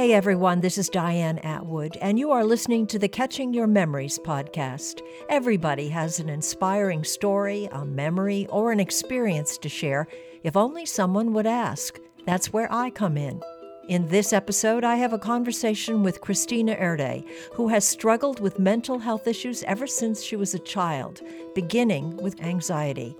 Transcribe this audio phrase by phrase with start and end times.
[0.00, 4.18] Hey everyone, this is Diane Atwood, and you are listening to the Catching Your Memories
[4.18, 5.02] podcast.
[5.28, 10.08] Everybody has an inspiring story, a memory, or an experience to share
[10.42, 12.00] if only someone would ask.
[12.24, 13.42] That's where I come in.
[13.90, 19.00] In this episode, I have a conversation with Christina Erde, who has struggled with mental
[19.00, 21.20] health issues ever since she was a child,
[21.54, 23.14] beginning with anxiety.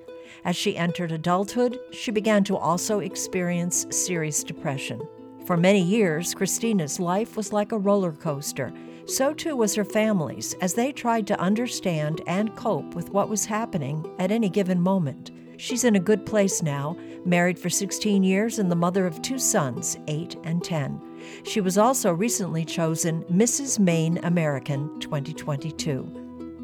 [0.46, 5.06] As she entered adulthood, she began to also experience serious depression.
[5.50, 8.72] For many years, Christina's life was like a roller coaster.
[9.06, 13.46] So too was her family's, as they tried to understand and cope with what was
[13.46, 15.32] happening at any given moment.
[15.56, 19.40] She's in a good place now, married for 16 years and the mother of two
[19.40, 21.00] sons, 8 and 10.
[21.42, 23.80] She was also recently chosen Mrs.
[23.80, 26.19] Maine American 2022.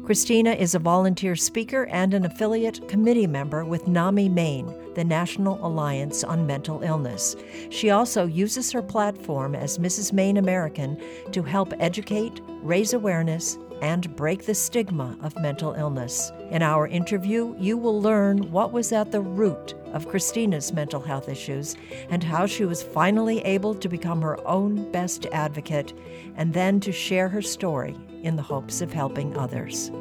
[0.07, 5.59] Christina is a volunteer speaker and an affiliate committee member with NAMI Maine, the National
[5.67, 7.35] Alliance on Mental Illness.
[7.71, 10.13] She also uses her platform as Mrs.
[10.13, 10.97] Maine American
[11.33, 16.31] to help educate, raise awareness, and break the stigma of mental illness.
[16.49, 21.29] In our interview, you will learn what was at the root of Christina's mental health
[21.29, 21.75] issues
[22.09, 25.93] and how she was finally able to become her own best advocate
[26.35, 29.91] and then to share her story in the hopes of helping others.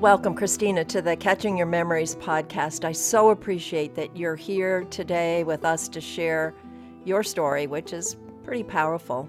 [0.00, 2.84] Welcome, Christina, to the Catching Your Memories podcast.
[2.84, 6.54] I so appreciate that you're here today with us to share
[7.04, 9.28] your story, which is pretty powerful.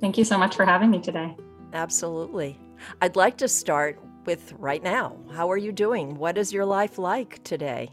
[0.00, 1.36] Thank you so much for having me today.
[1.72, 2.58] Absolutely.
[3.02, 5.16] I'd like to start with right now.
[5.32, 6.16] How are you doing?
[6.16, 7.90] What is your life like today?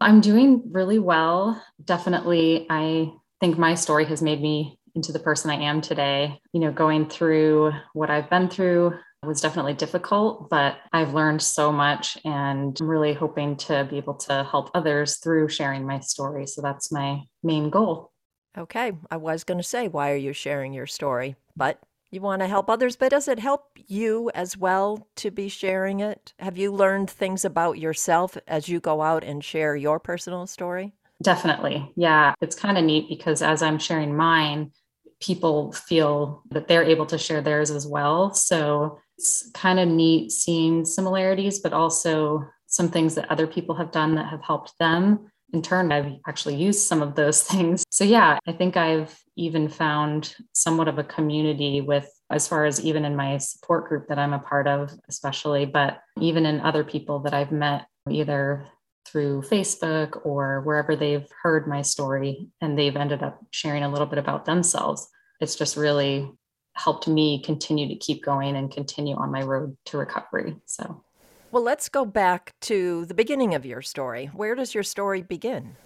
[0.00, 1.62] I'm doing really well.
[1.82, 6.40] Definitely, I think my story has made me into the person I am today.
[6.52, 11.72] You know, going through what I've been through was definitely difficult, but I've learned so
[11.72, 16.46] much and I'm really hoping to be able to help others through sharing my story.
[16.46, 18.12] So that's my main goal.
[18.56, 18.92] Okay.
[19.10, 21.36] I was going to say, why are you sharing your story?
[21.56, 25.48] But you want to help others, but does it help you as well to be
[25.48, 26.32] sharing it?
[26.38, 30.94] Have you learned things about yourself as you go out and share your personal story?
[31.22, 31.92] Definitely.
[31.96, 32.34] Yeah.
[32.40, 34.72] It's kind of neat because as I'm sharing mine,
[35.20, 38.34] people feel that they're able to share theirs as well.
[38.34, 43.92] So it's kind of neat seeing similarities, but also some things that other people have
[43.92, 45.30] done that have helped them.
[45.52, 47.84] In turn, I've actually used some of those things.
[47.90, 52.84] So, yeah, I think I've even found somewhat of a community with, as far as
[52.84, 56.84] even in my support group that I'm a part of, especially, but even in other
[56.84, 58.66] people that I've met either
[59.06, 64.06] through Facebook or wherever they've heard my story and they've ended up sharing a little
[64.06, 65.08] bit about themselves.
[65.40, 66.30] It's just really
[66.74, 70.56] helped me continue to keep going and continue on my road to recovery.
[70.66, 71.04] So,
[71.50, 74.26] well, let's go back to the beginning of your story.
[74.26, 75.76] Where does your story begin?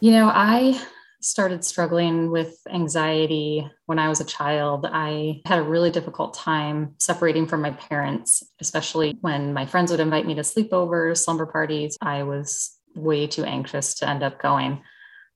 [0.00, 0.80] You know, I
[1.20, 4.86] started struggling with anxiety when I was a child.
[4.90, 10.00] I had a really difficult time separating from my parents, especially when my friends would
[10.00, 11.98] invite me to sleepovers, slumber parties.
[12.00, 14.82] I was way too anxious to end up going.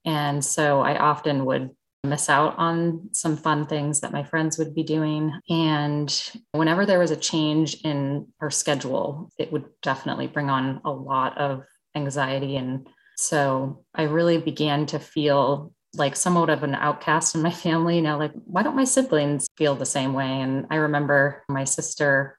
[0.06, 1.70] And so I often would
[2.04, 5.32] miss out on some fun things that my friends would be doing.
[5.48, 10.91] And whenever there was a change in our schedule, it would definitely bring on a
[10.91, 11.64] lot of
[11.94, 12.56] anxiety.
[12.56, 17.97] And so I really began to feel like somewhat of an outcast in my family.
[17.97, 20.41] You know, like, why don't my siblings feel the same way?
[20.41, 22.38] And I remember my sister,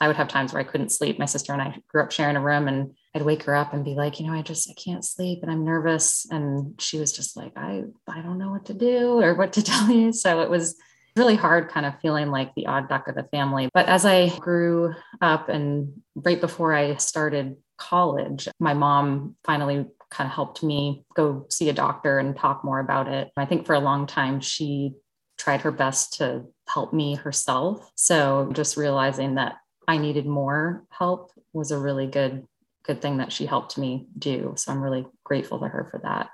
[0.00, 1.18] I would have times where I couldn't sleep.
[1.18, 3.84] My sister and I grew up sharing a room and I'd wake her up and
[3.84, 6.26] be like, you know, I just I can't sleep and I'm nervous.
[6.30, 9.62] And she was just like, I I don't know what to do or what to
[9.64, 10.12] tell you.
[10.12, 10.76] So it was
[11.16, 13.68] really hard kind of feeling like the odd duck of the family.
[13.74, 20.28] But as I grew up and right before I started college, my mom finally kind
[20.28, 23.30] of helped me go see a doctor and talk more about it.
[23.36, 24.94] I think for a long time she
[25.36, 27.90] tried her best to help me herself.
[27.94, 32.46] So just realizing that I needed more help was a really good
[32.88, 34.54] good thing that she helped me do.
[34.56, 36.30] So I'm really grateful to her for that.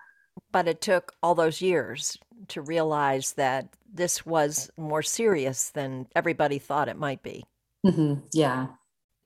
[0.53, 2.17] But it took all those years
[2.49, 7.45] to realize that this was more serious than everybody thought it might be.
[7.87, 8.27] Mm-hmm.
[8.33, 8.69] Yeah.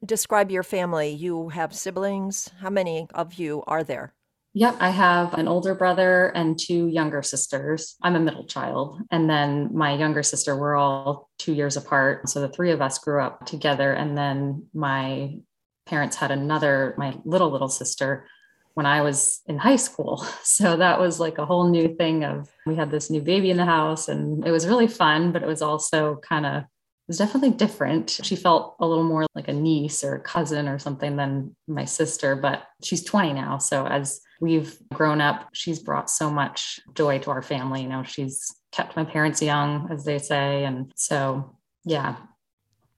[0.05, 1.11] Describe your family.
[1.11, 2.51] You have siblings.
[2.61, 4.15] How many of you are there?
[4.55, 7.97] Yep, I have an older brother and two younger sisters.
[8.03, 9.01] I'm a middle child.
[9.11, 12.29] And then my younger sister, we're all two years apart.
[12.29, 13.93] So the three of us grew up together.
[13.93, 15.41] And then my
[15.89, 18.27] parents had another, my little, little sister,
[18.75, 20.25] when I was in high school.
[20.45, 23.57] So that was like a whole new thing of we had this new baby in
[23.57, 27.19] the house and it was really fun, but it was also kind of it was
[27.19, 28.19] definitely different.
[28.23, 31.85] She felt a little more like a niece or a cousin or something than my
[31.85, 33.59] sister, but she's 20 now.
[33.59, 35.49] So as we've grown up.
[35.53, 37.83] She's brought so much joy to our family.
[37.83, 40.65] You know, she's kept my parents young, as they say.
[40.65, 42.17] And so, yeah.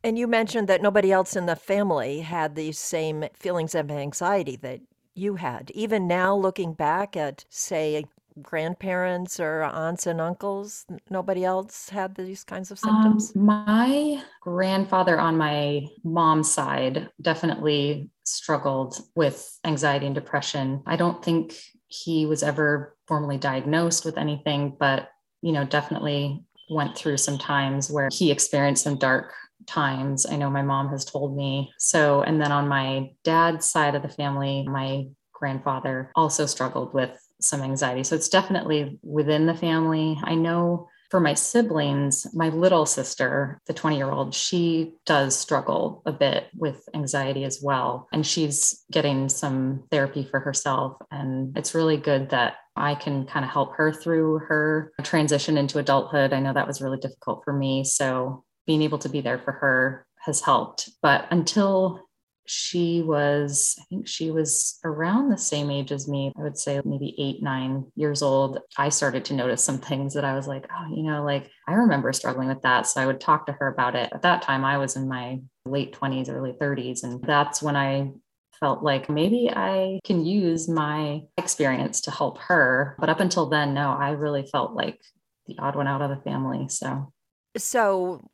[0.02, 4.56] And you mentioned that nobody else in the family had these same feelings of anxiety
[4.56, 4.80] that
[5.14, 5.70] you had.
[5.72, 8.04] Even now, looking back at, say,
[8.40, 13.32] grandparents or aunts and uncles, nobody else had these kinds of symptoms?
[13.36, 20.82] Um, my grandfather on my mom's side definitely struggled with anxiety and depression.
[20.86, 21.54] I don't think
[21.88, 25.10] he was ever formally diagnosed with anything, but
[25.42, 29.34] you know, definitely went through some times where he experienced some dark
[29.66, 30.26] times.
[30.26, 31.72] I know my mom has told me.
[31.78, 37.18] So, and then on my dad's side of the family, my grandfather also struggled with
[37.40, 38.04] some anxiety.
[38.04, 40.18] So it's definitely within the family.
[40.22, 46.02] I know for my siblings, my little sister, the 20 year old, she does struggle
[46.06, 48.06] a bit with anxiety as well.
[48.12, 50.96] And she's getting some therapy for herself.
[51.10, 55.80] And it's really good that I can kind of help her through her transition into
[55.80, 56.32] adulthood.
[56.32, 57.82] I know that was really difficult for me.
[57.82, 60.90] So being able to be there for her has helped.
[61.02, 62.02] But until
[62.46, 66.32] she was, I think she was around the same age as me.
[66.36, 68.58] I would say maybe eight, nine years old.
[68.76, 71.74] I started to notice some things that I was like, oh, you know, like I
[71.74, 72.88] remember struggling with that.
[72.88, 74.10] So I would talk to her about it.
[74.12, 77.04] At that time, I was in my late 20s, early 30s.
[77.04, 78.10] And that's when I
[78.58, 82.96] felt like maybe I can use my experience to help her.
[82.98, 85.00] But up until then, no, I really felt like
[85.46, 86.68] the odd one out of the family.
[86.68, 87.12] So,
[87.56, 88.28] so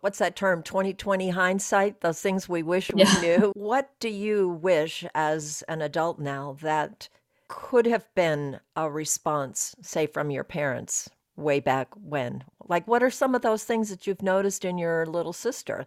[0.00, 0.62] what's that term?
[0.62, 2.00] 2020 hindsight?
[2.00, 3.20] Those things we wish we yeah.
[3.20, 3.52] knew.
[3.60, 7.08] What do you wish as an adult now that
[7.48, 12.44] could have been a response say from your parents way back when?
[12.68, 15.84] Like what are some of those things that you've noticed in your little sister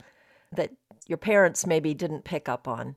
[0.52, 0.72] that
[1.08, 2.96] your parents maybe didn't pick up on?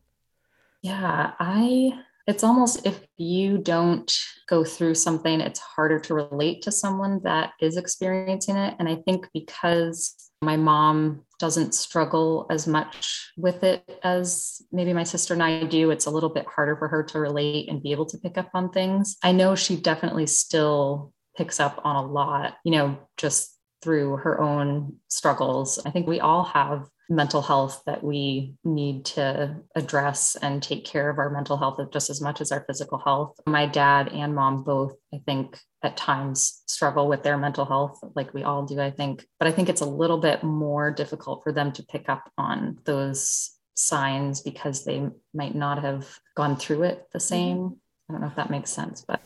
[0.82, 4.12] Yeah i it's almost if you don't
[4.49, 8.75] go through something, it's harder to relate to someone that is experiencing it.
[8.78, 15.05] And I think because my mom doesn't struggle as much with it as maybe my
[15.05, 17.93] sister and I do, it's a little bit harder for her to relate and be
[17.93, 19.17] able to pick up on things.
[19.23, 24.40] I know she definitely still picks up on a lot, you know, just through her
[24.40, 25.78] own struggles.
[25.84, 31.08] I think we all have mental health that we need to address and take care
[31.08, 33.35] of our mental health just as much as our physical health.
[33.47, 38.35] My dad and mom both, I think, at times struggle with their mental health, like
[38.35, 39.26] we all do, I think.
[39.38, 42.79] But I think it's a little bit more difficult for them to pick up on
[42.85, 47.26] those signs because they might not have gone through it the mm-hmm.
[47.26, 47.76] same.
[48.09, 49.20] I don't know if that makes sense, but.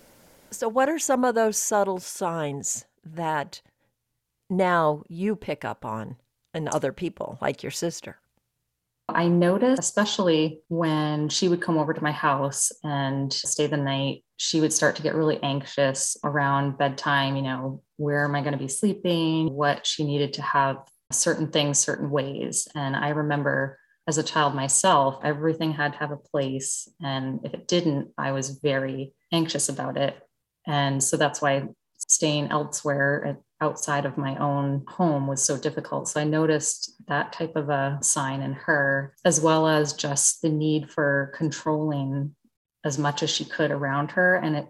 [0.50, 3.62] So, what are some of those subtle signs that
[4.50, 6.16] now you pick up on?
[6.54, 8.18] And other people like your sister?
[9.08, 14.24] I noticed, especially when she would come over to my house and stay the night,
[14.36, 17.36] she would start to get really anxious around bedtime.
[17.36, 19.52] You know, where am I going to be sleeping?
[19.52, 20.78] What she needed to have
[21.12, 22.68] certain things certain ways.
[22.74, 26.88] And I remember as a child myself, everything had to have a place.
[27.02, 30.16] And if it didn't, I was very anxious about it.
[30.66, 31.68] And so that's why
[31.98, 36.08] staying elsewhere outside of my own home was so difficult.
[36.08, 40.48] So I noticed that type of a sign in her, as well as just the
[40.48, 42.34] need for controlling
[42.84, 44.36] as much as she could around her.
[44.36, 44.66] And it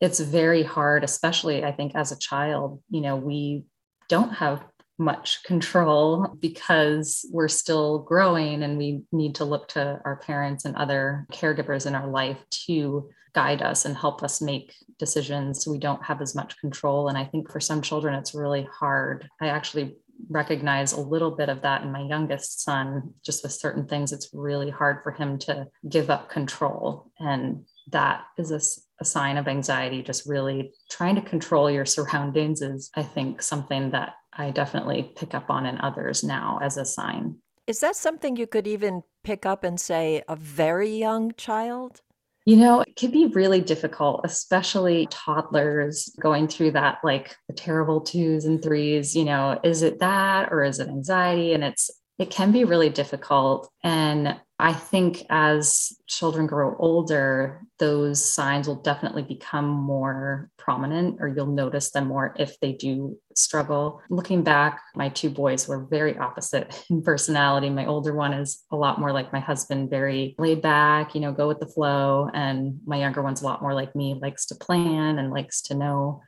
[0.00, 3.64] it's very hard, especially I think as a child, you know, we
[4.08, 4.64] don't have
[4.98, 10.76] much control because we're still growing and we need to look to our parents and
[10.76, 16.04] other caregivers in our life to guide us and help us make decisions we don't
[16.04, 17.08] have as much control.
[17.08, 19.28] And i think for some children it's really hard.
[19.40, 19.96] I actually
[20.28, 24.28] recognize a little bit of that in my youngest son just with certain things it's
[24.34, 27.10] really hard for him to give up control.
[27.18, 28.60] And that is a,
[29.00, 30.02] a sign of anxiety.
[30.02, 35.34] Just really trying to control your surroundings is i think something that i definitely pick
[35.34, 37.36] up on in others now as a sign.
[37.66, 42.02] Is that something you could even pick up and say a very young child
[42.46, 48.00] you know, it can be really difficult, especially toddlers going through that, like the terrible
[48.00, 49.14] twos and threes.
[49.14, 51.52] You know, is it that or is it anxiety?
[51.52, 53.72] And it's, it can be really difficult.
[53.82, 61.28] And I think as children grow older, those signs will definitely become more prominent, or
[61.28, 64.02] you'll notice them more if they do struggle.
[64.10, 67.70] Looking back, my two boys were very opposite in personality.
[67.70, 71.32] My older one is a lot more like my husband, very laid back, you know,
[71.32, 72.28] go with the flow.
[72.34, 75.74] And my younger one's a lot more like me, likes to plan and likes to
[75.74, 76.20] know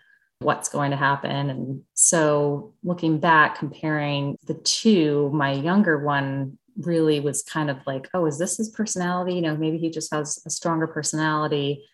[0.43, 1.51] what's going to happen.
[1.51, 8.09] And so looking back, comparing the two, my younger one really was kind of like,
[8.15, 9.35] oh, is this his personality?
[9.35, 11.85] You know, maybe he just has a stronger personality.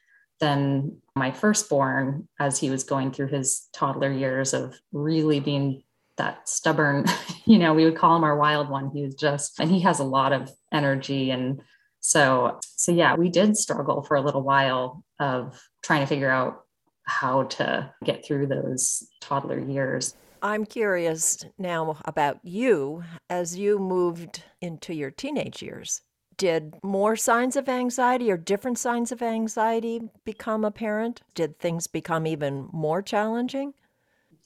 [0.40, 5.82] than my firstborn, as he was going through his toddler years of really being
[6.16, 7.04] that stubborn,
[7.44, 8.90] you know, we would call him our wild one.
[8.94, 11.32] He was just, and he has a lot of energy.
[11.32, 11.60] And
[11.98, 16.60] so, so yeah, we did struggle for a little while of trying to figure out
[17.08, 20.14] how to get through those toddler years.
[20.42, 26.02] I'm curious now about you as you moved into your teenage years.
[26.36, 31.22] Did more signs of anxiety or different signs of anxiety become apparent?
[31.34, 33.74] Did things become even more challenging?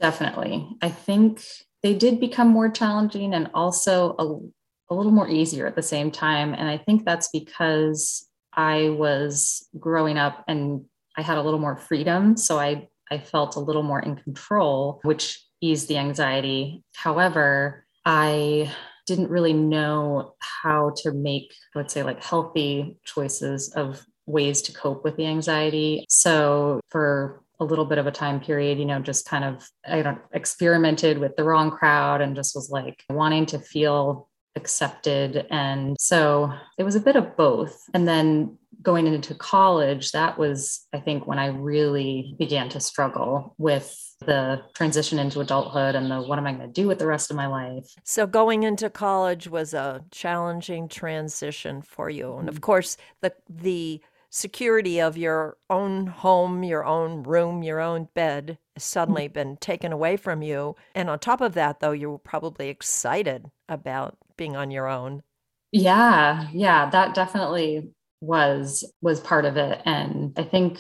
[0.00, 0.66] Definitely.
[0.80, 1.44] I think
[1.82, 6.10] they did become more challenging and also a, a little more easier at the same
[6.10, 6.54] time.
[6.54, 11.76] And I think that's because I was growing up and I had a little more
[11.76, 12.36] freedom.
[12.36, 16.82] So I, I felt a little more in control, which eased the anxiety.
[16.94, 18.72] However, I
[19.06, 25.04] didn't really know how to make, let's say, like healthy choices of ways to cope
[25.04, 26.04] with the anxiety.
[26.08, 30.02] So for a little bit of a time period, you know, just kind of, I
[30.02, 35.46] don't experimented with the wrong crowd and just was like wanting to feel accepted.
[35.50, 37.82] And so it was a bit of both.
[37.94, 43.54] And then going into college, that was, I think, when I really began to struggle
[43.58, 47.06] with the transition into adulthood and the what am I going to do with the
[47.06, 47.86] rest of my life.
[48.04, 52.36] So, going into college was a challenging transition for you.
[52.36, 52.62] And of mm-hmm.
[52.62, 58.84] course, the, the security of your own home, your own room, your own bed has
[58.84, 59.34] suddenly mm-hmm.
[59.34, 60.74] been taken away from you.
[60.94, 65.22] And on top of that, though, you were probably excited about being on your own.
[65.70, 69.82] Yeah, yeah, that definitely was was part of it.
[69.84, 70.78] And i think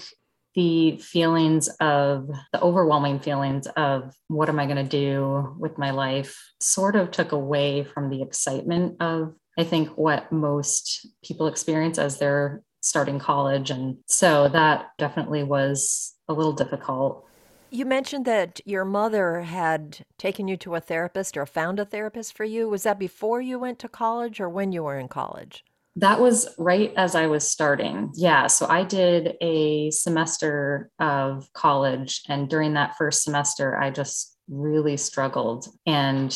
[0.54, 5.90] the feelings of the overwhelming feelings of what am i going to do with my
[5.90, 11.98] life sort of took away from the excitement of i think what most people experience
[11.98, 13.70] as they're starting college.
[13.70, 17.26] And so that definitely was a little difficult
[17.72, 22.36] you mentioned that your mother had taken you to a therapist or found a therapist
[22.36, 22.68] for you.
[22.68, 25.64] Was that before you went to college or when you were in college?
[25.96, 28.12] That was right as I was starting.
[28.14, 28.46] Yeah.
[28.46, 32.22] So I did a semester of college.
[32.28, 35.66] And during that first semester, I just really struggled.
[35.86, 36.30] And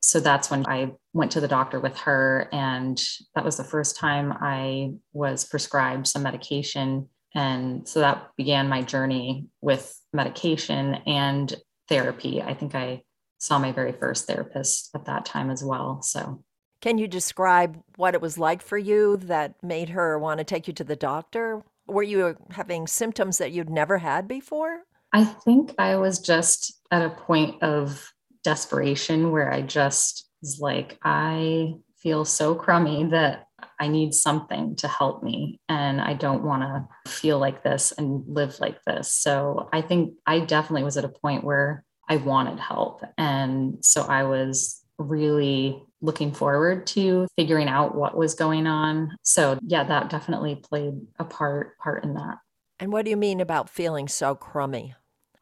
[0.00, 2.48] so that's when I went to the doctor with her.
[2.52, 3.02] And
[3.34, 7.08] that was the first time I was prescribed some medication.
[7.34, 11.54] And so that began my journey with medication and
[11.88, 12.42] therapy.
[12.42, 13.02] I think I
[13.38, 16.02] saw my very first therapist at that time as well.
[16.02, 16.44] So
[16.80, 20.66] can you describe what it was like for you that made her want to take
[20.66, 21.62] you to the doctor?
[21.86, 24.80] Were you having symptoms that you'd never had before?
[25.12, 28.12] I think I was just at a point of
[28.44, 33.46] desperation where I just was like, I feel so crummy that
[33.82, 35.58] I need something to help me.
[35.68, 39.12] And I don't want to feel like this and live like this.
[39.12, 43.02] So I think I definitely was at a point where I wanted help.
[43.18, 49.16] And so I was really looking forward to figuring out what was going on.
[49.22, 52.38] So yeah, that definitely played a part part in that.
[52.78, 54.94] And what do you mean about feeling so crummy?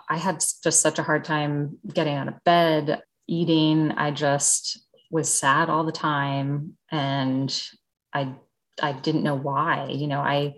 [0.09, 3.91] I had just such a hard time getting out of bed, eating.
[3.91, 4.81] I just
[5.11, 7.71] was sad all the time and
[8.12, 8.35] I
[8.83, 9.88] I didn't know why.
[9.88, 10.55] You know, I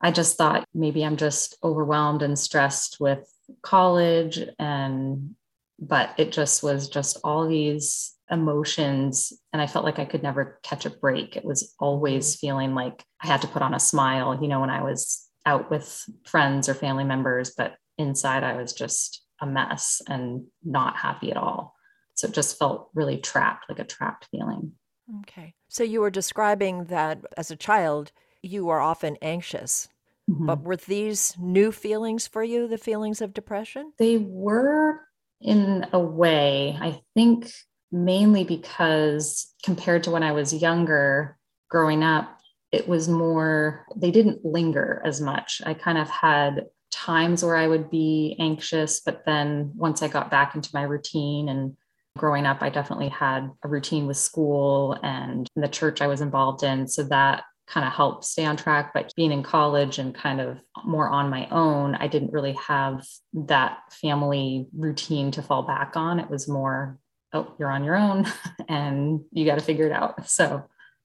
[0.00, 3.28] I just thought maybe I'm just overwhelmed and stressed with
[3.62, 5.34] college and
[5.78, 10.58] but it just was just all these emotions and i felt like i could never
[10.62, 14.38] catch a break it was always feeling like i had to put on a smile
[14.40, 18.72] you know when i was out with friends or family members but inside i was
[18.72, 21.74] just a mess and not happy at all
[22.14, 24.72] so it just felt really trapped like a trapped feeling
[25.20, 29.88] okay so you were describing that as a child you were often anxious
[30.30, 30.46] mm-hmm.
[30.46, 35.00] but were these new feelings for you the feelings of depression they were
[35.40, 37.48] in a way i think
[37.92, 41.38] mainly because compared to when I was younger,
[41.70, 42.40] growing up,
[42.72, 45.62] it was more, they didn't linger as much.
[45.64, 50.30] I kind of had times where I would be anxious, but then once I got
[50.30, 51.76] back into my routine and
[52.16, 56.62] growing up, I definitely had a routine with school and the church I was involved
[56.62, 56.88] in.
[56.88, 58.92] So that kind of helped stay on track.
[58.94, 63.06] But being in college and kind of more on my own, I didn't really have
[63.34, 66.20] that family routine to fall back on.
[66.20, 66.98] It was more
[67.32, 68.26] oh, you're on your own
[68.68, 70.28] and you got to figure it out.
[70.28, 70.64] So,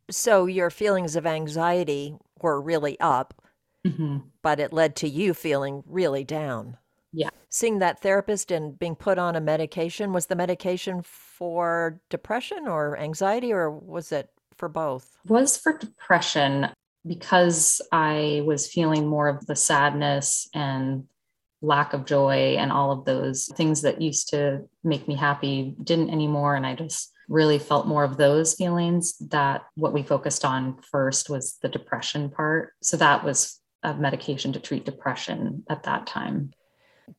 [0.09, 3.33] so your feelings of anxiety were really up,
[3.85, 4.17] mm-hmm.
[4.41, 6.77] but it led to you feeling really down.
[7.13, 7.29] Yeah.
[7.49, 12.97] Seeing that therapist and being put on a medication, was the medication for depression or
[12.97, 15.17] anxiety, or was it for both?
[15.27, 16.69] Was for depression.
[17.05, 21.05] because I was feeling more of the sadness and
[21.61, 26.09] lack of joy and all of those things that used to make me happy didn't
[26.09, 26.55] anymore.
[26.55, 31.29] And I just really felt more of those feelings that what we focused on first
[31.29, 32.73] was the depression part.
[32.81, 36.51] So that was a medication to treat depression at that time.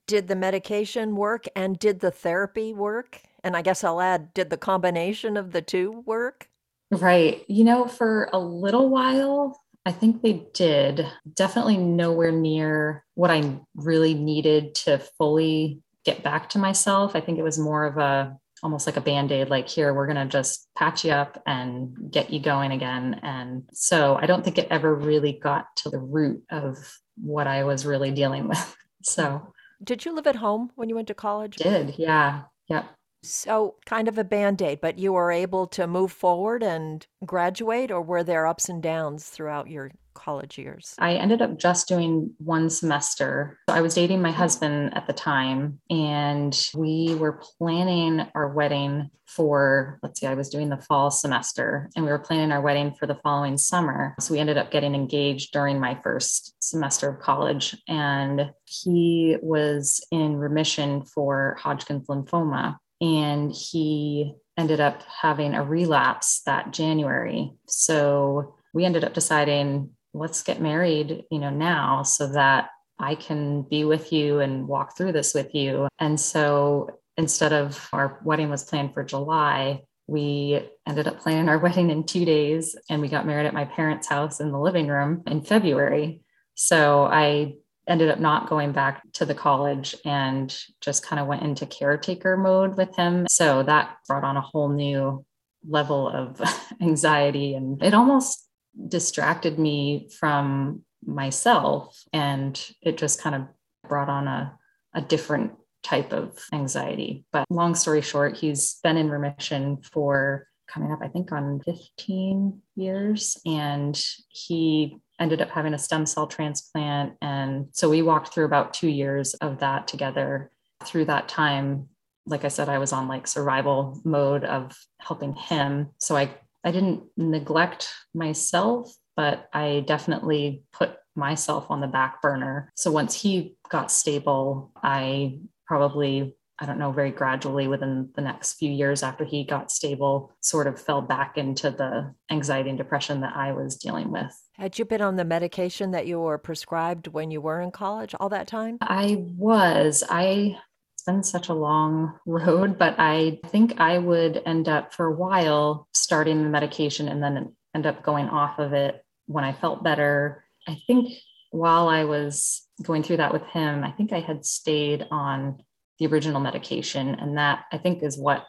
[0.07, 3.21] Did the medication work and did the therapy work?
[3.45, 6.49] And I guess I'll add, did the combination of the two work?
[6.91, 7.45] Right.
[7.49, 11.07] You know, for a little while, I think they did.
[11.35, 17.17] Definitely nowhere near what I really needed to fully get back to myself.
[17.17, 20.17] I think it was more of a almost like a band-aid like here we're going
[20.17, 24.57] to just patch you up and get you going again and so i don't think
[24.57, 26.77] it ever really got to the root of
[27.17, 29.52] what i was really dealing with so
[29.83, 31.57] did you live at home when you went to college?
[31.57, 32.87] Did yeah yep
[33.25, 37.91] so, kind of a band aid, but you were able to move forward and graduate,
[37.91, 40.95] or were there ups and downs throughout your college years?
[40.99, 43.59] I ended up just doing one semester.
[43.69, 50.01] I was dating my husband at the time, and we were planning our wedding for,
[50.03, 53.07] let's see, I was doing the fall semester, and we were planning our wedding for
[53.07, 54.17] the following summer.
[54.19, 60.05] So, we ended up getting engaged during my first semester of college, and he was
[60.11, 67.53] in remission for Hodgkin's lymphoma and he ended up having a relapse that January.
[67.67, 73.63] So we ended up deciding, let's get married, you know, now so that I can
[73.63, 75.89] be with you and walk through this with you.
[75.99, 81.59] And so instead of our wedding was planned for July, we ended up planning our
[81.63, 84.87] wedding in two days and we got married at my parents' house in the living
[84.87, 86.21] room in February.
[86.55, 87.55] So I
[87.89, 92.37] ended up not going back to the college and just kind of went into caretaker
[92.37, 93.27] mode with him.
[93.29, 95.25] So that brought on a whole new
[95.69, 96.41] level of
[96.81, 98.49] anxiety and it almost
[98.89, 103.43] distracted me from myself and it just kind of
[103.89, 104.57] brought on a,
[104.95, 107.25] a different type of anxiety.
[107.33, 112.61] But long story short, he's been in remission for coming up, I think, on 15
[112.77, 113.37] years.
[113.45, 117.15] And he ended up having a stem cell transplant.
[117.23, 120.51] And so we walked through about two years of that together.
[120.85, 121.89] Through that time,
[122.27, 125.91] like I said, I was on like survival mode of helping him.
[125.99, 132.73] So I, I didn't neglect myself, but I definitely put myself on the back burner.
[132.75, 138.53] So once he got stable, I probably I don't know, very gradually within the next
[138.53, 143.21] few years after he got stable, sort of fell back into the anxiety and depression
[143.23, 144.33] that I was dealing with.
[144.53, 148.15] Had you been on the medication that you were prescribed when you were in college
[148.21, 148.79] all that time?
[148.81, 150.05] I was.
[150.09, 150.57] I
[150.95, 155.17] it's been such a long road, but I think I would end up for a
[155.17, 159.83] while starting the medication and then end up going off of it when I felt
[159.83, 160.45] better.
[160.69, 161.13] I think
[161.51, 165.65] while I was going through that with him, I think I had stayed on
[166.03, 167.15] the original medication.
[167.15, 168.45] And that I think is what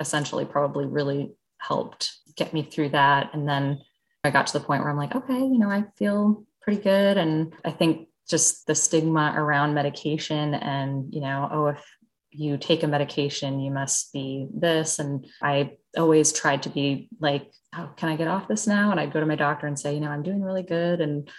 [0.00, 3.30] essentially probably really helped get me through that.
[3.32, 3.80] And then
[4.22, 7.16] I got to the point where I'm like, okay, you know, I feel pretty good.
[7.16, 11.84] And I think just the stigma around medication and, you know, oh, if
[12.30, 14.98] you take a medication, you must be this.
[14.98, 18.90] And I always tried to be like, oh, can I get off this now?
[18.90, 21.00] And I'd go to my doctor and say, you know, I'm doing really good.
[21.00, 21.30] And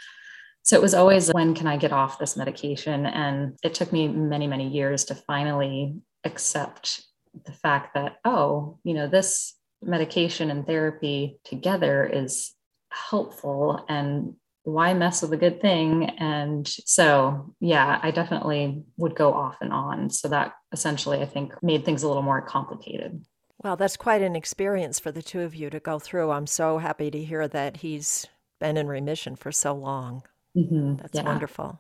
[0.66, 3.06] so it was always, when can I get off this medication?
[3.06, 7.06] And it took me many, many years to finally accept
[7.46, 12.54] the fact that, oh, you know, this medication and therapy together is
[12.90, 16.06] helpful and why mess with a good thing?
[16.18, 20.10] And so, yeah, I definitely would go off and on.
[20.10, 23.24] So that essentially, I think, made things a little more complicated.
[23.64, 26.32] Well, that's quite an experience for the two of you to go through.
[26.32, 28.26] I'm so happy to hear that he's
[28.60, 30.24] been in remission for so long.
[30.56, 30.96] Mm-hmm.
[30.98, 31.24] That's yeah.
[31.24, 31.80] wonderful.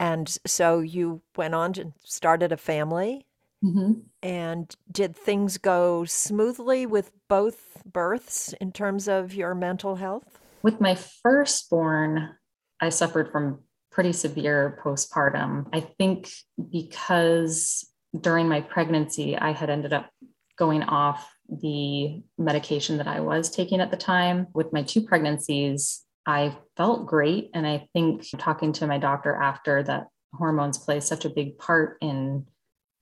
[0.00, 3.26] And so you went on and started a family.
[3.64, 3.92] Mm-hmm.
[4.22, 10.38] And did things go smoothly with both births in terms of your mental health?
[10.62, 12.36] With my firstborn,
[12.80, 15.66] I suffered from pretty severe postpartum.
[15.72, 16.30] I think
[16.70, 17.84] because
[18.20, 20.10] during my pregnancy, I had ended up
[20.56, 24.46] going off the medication that I was taking at the time.
[24.54, 27.50] With my two pregnancies, I felt great.
[27.54, 31.96] And I think talking to my doctor after that hormones play such a big part
[32.02, 32.46] in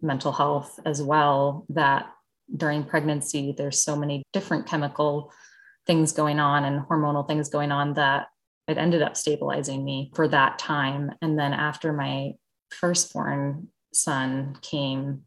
[0.01, 2.07] mental health as well that
[2.57, 5.33] during pregnancy, there's so many different chemical
[5.89, 8.29] things going on and hormonal things going on that
[8.69, 11.11] it ended up stabilizing me for that time.
[11.21, 12.35] And then after my
[12.71, 15.23] firstborn son came,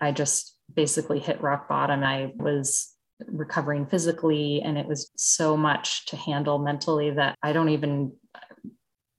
[0.00, 2.02] I just basically hit rock bottom.
[2.02, 2.91] I was
[3.26, 4.62] recovering physically.
[4.62, 8.12] And it was so much to handle mentally that I don't even,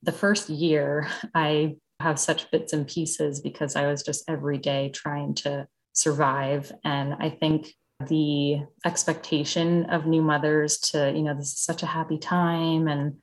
[0.02, 4.90] the first year, I have such bits and pieces because I was just every day
[4.90, 6.72] trying to survive.
[6.84, 7.72] And I think
[8.08, 12.88] the expectation of new mothers to, you know, this is such a happy time.
[12.88, 13.14] And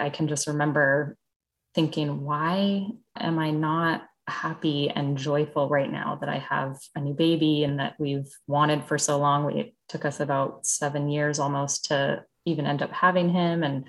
[0.00, 1.16] I can just remember
[1.74, 7.14] thinking, why am I not happy and joyful right now that I have a new
[7.14, 9.56] baby and that we've wanted for so long?
[9.56, 13.62] It took us about seven years almost to even end up having him.
[13.62, 13.84] And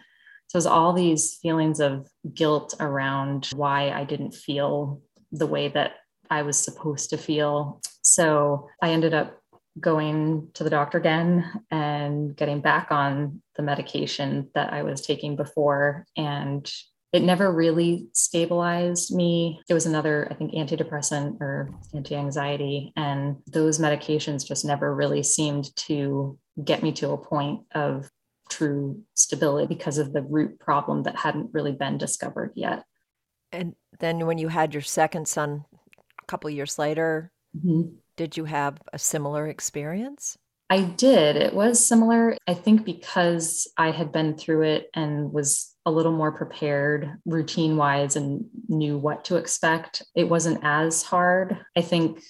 [0.47, 5.69] so it was all these feelings of guilt around why I didn't feel the way
[5.69, 5.93] that
[6.29, 7.81] I was supposed to feel.
[8.01, 9.41] So I ended up
[9.79, 15.35] going to the doctor again and getting back on the medication that I was taking
[15.35, 16.05] before.
[16.15, 16.71] And
[17.15, 19.61] it never really stabilized me.
[19.69, 22.91] It was another, I think, antidepressant or anti anxiety.
[22.97, 28.11] And those medications just never really seemed to get me to a point of
[28.49, 32.83] true stability because of the root problem that hadn't really been discovered yet.
[33.53, 35.63] And then when you had your second son
[36.21, 37.95] a couple years later, mm-hmm.
[38.17, 40.37] did you have a similar experience?
[40.69, 41.37] I did.
[41.37, 42.37] It was similar.
[42.45, 47.77] I think because I had been through it and was a little more prepared routine
[47.77, 51.57] wise and knew what to expect, it wasn't as hard.
[51.75, 52.23] I think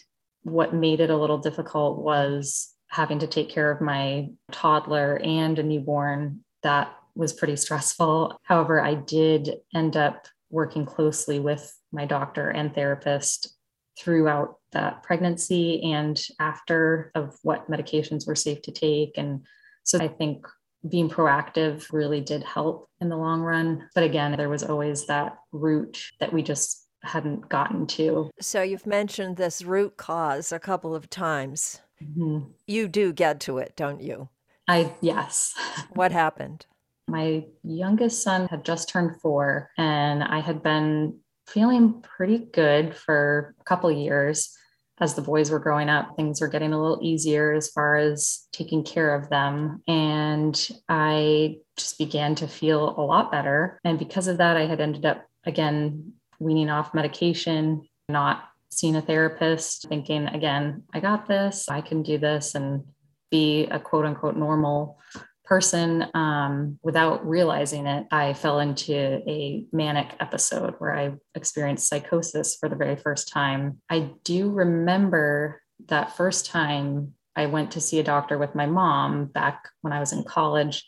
[0.44, 5.58] what made it a little difficult was having to take care of my toddler and
[5.58, 6.44] a newborn.
[6.64, 8.38] That was pretty stressful.
[8.44, 13.56] However, I did end up working closely with my doctor and therapist
[13.98, 19.18] throughout that pregnancy and after of what medications were safe to take.
[19.18, 19.46] And
[19.84, 20.46] so I think
[20.90, 23.88] being proactive really did help in the long run.
[23.96, 28.30] But again, there was always that root that we just hadn't gotten to.
[28.40, 31.82] So you've mentioned this root cause a couple of times.
[32.04, 32.50] Mm-hmm.
[32.68, 34.30] You do get to it, don't you?
[34.68, 35.54] I, yes.
[35.94, 36.66] what happened?
[37.08, 43.56] My youngest son had just turned four, and I had been feeling pretty good for
[43.62, 44.58] a couple years
[45.00, 48.48] as the boys were growing up, things were getting a little easier as far as
[48.54, 49.82] taking care of them.
[49.88, 53.80] And I just began to feel a lot better.
[53.84, 59.02] And because of that, I had ended up again weaning off medication, not seeing a
[59.02, 62.84] therapist, thinking, again, I got this, I can do this and
[63.32, 65.00] be a quote unquote normal
[65.46, 68.94] person um, without realizing it i fell into
[69.28, 73.80] a manic episode where i experienced psychosis for the very first time.
[73.90, 79.26] I do remember that first time i went to see a doctor with my mom
[79.26, 80.86] back when i was in college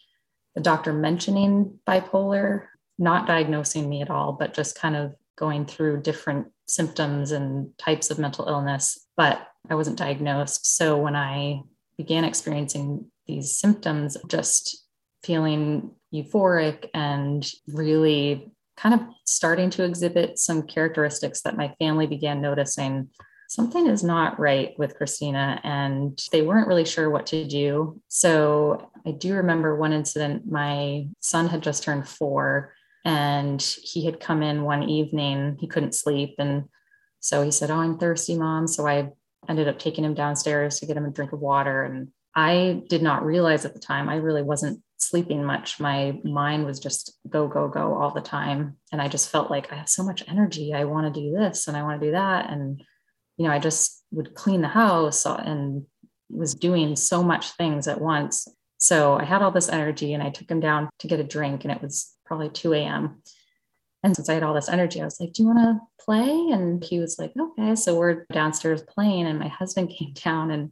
[0.56, 2.68] the doctor mentioning bipolar
[2.98, 8.10] not diagnosing me at all but just kind of going through different symptoms and types
[8.10, 10.78] of mental illness but i wasn't diagnosed.
[10.78, 11.62] So when i
[11.98, 14.86] began experiencing these symptoms, just
[15.24, 22.42] feeling euphoric and really kind of starting to exhibit some characteristics that my family began
[22.42, 23.10] noticing
[23.48, 28.02] something is not right with Christina, and they weren't really sure what to do.
[28.08, 30.50] So I do remember one incident.
[30.50, 32.74] My son had just turned four,
[33.06, 35.58] and he had come in one evening.
[35.60, 36.36] He couldn't sleep.
[36.38, 36.66] And
[37.22, 38.68] so he said, Oh, I'm thirsty, mom.
[38.68, 39.12] So I
[39.48, 41.84] ended up taking him downstairs to get him a drink of water.
[41.84, 45.80] And I did not realize at the time, I really wasn't sleeping much.
[45.80, 48.78] My mind was just go, go, go all the time.
[48.92, 50.72] And I just felt like I have so much energy.
[50.72, 52.52] I want to do this and I want to do that.
[52.52, 52.84] And,
[53.38, 55.88] you know, I just would clean the house and
[56.30, 58.48] was doing so much things at once.
[58.78, 61.64] So I had all this energy and I took him down to get a drink
[61.64, 63.24] and it was probably 2 a.m.
[64.04, 66.30] And since I had all this energy, I was like, Do you want to play?
[66.52, 67.76] And he was like, Okay.
[67.76, 70.72] So we're downstairs playing, and my husband came down and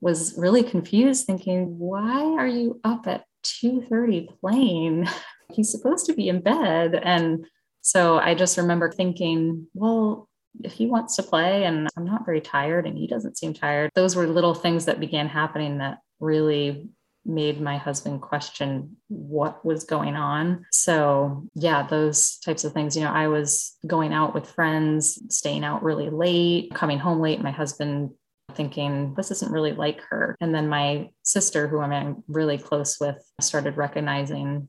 [0.00, 5.06] was really confused thinking why are you up at 2:30 playing
[5.52, 7.46] he's supposed to be in bed and
[7.80, 10.28] so i just remember thinking well
[10.64, 13.90] if he wants to play and i'm not very tired and he doesn't seem tired
[13.94, 16.88] those were little things that began happening that really
[17.28, 20.64] made my husband question what was going on.
[20.72, 22.96] So, yeah, those types of things.
[22.96, 27.42] You know, I was going out with friends, staying out really late, coming home late.
[27.42, 28.10] My husband
[28.54, 30.36] thinking this isn't really like her.
[30.40, 34.68] And then my sister, who I'm really close with, started recognizing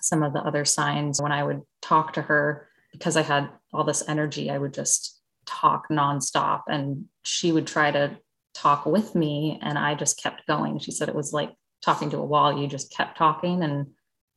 [0.00, 3.84] some of the other signs when I would talk to her because I had all
[3.84, 4.50] this energy.
[4.50, 8.16] I would just talk nonstop, and she would try to
[8.54, 10.78] talk with me, and I just kept going.
[10.78, 12.58] She said it was like talking to a wall.
[12.58, 13.88] You just kept talking, and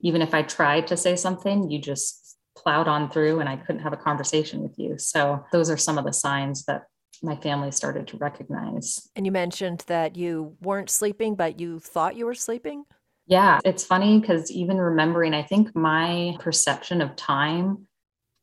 [0.02, 3.84] even if I tried to say something, you just plowed on through, and I couldn't
[3.84, 4.98] have a conversation with you.
[4.98, 6.84] So those are some of the signs that
[7.22, 9.10] my family started to recognize.
[9.16, 12.86] And you mentioned that you weren't sleeping, but you thought you were sleeping?
[13.26, 17.88] Yeah, it's funny because even remembering, I think my perception of time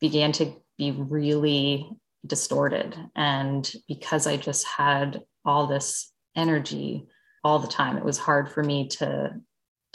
[0.01, 1.91] began to be really
[2.27, 2.95] distorted.
[3.17, 7.07] And because I just had all this energy
[7.43, 9.35] all the time, it was hard for me to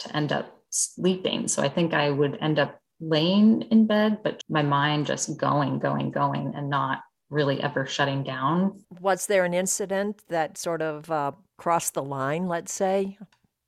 [0.00, 1.46] to end up sleeping.
[1.46, 5.78] So I think I would end up laying in bed, but my mind just going,
[5.78, 8.84] going, going, and not really ever shutting down.
[9.00, 13.16] Was there an incident that sort of uh, crossed the line, let's say?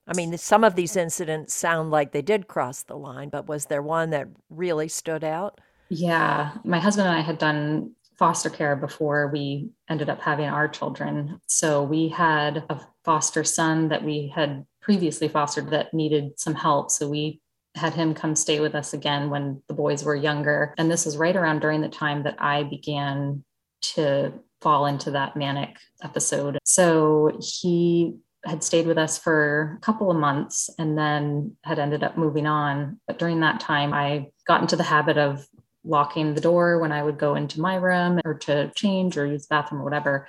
[0.07, 3.66] I mean, some of these incidents sound like they did cross the line, but was
[3.66, 5.61] there one that really stood out?
[5.88, 6.53] Yeah.
[6.64, 11.40] My husband and I had done foster care before we ended up having our children.
[11.46, 16.90] So we had a foster son that we had previously fostered that needed some help.
[16.90, 17.40] So we
[17.75, 20.75] had him come stay with us again when the boys were younger.
[20.79, 23.44] And this was right around during the time that I began
[23.83, 26.59] to fall into that manic episode.
[26.64, 32.03] So he had stayed with us for a couple of months and then had ended
[32.03, 33.01] up moving on.
[33.07, 35.47] But during that time, I got into the habit of
[35.85, 39.47] locking the door when I would go into my room or to change or use
[39.47, 40.29] the bathroom or whatever.